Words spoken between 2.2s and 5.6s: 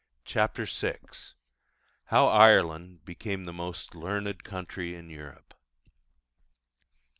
IRELAND BECAME THE MOST LEARNED COUNTRY IN EUROPE.